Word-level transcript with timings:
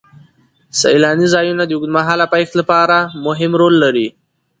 سیلاني 0.79 1.27
ځایونه 1.33 1.63
د 1.65 1.71
اوږدمهاله 1.75 2.25
پایښت 2.33 2.53
لپاره 2.61 2.97
مهم 3.25 3.51
رول 3.61 3.75
لري. 3.83 4.07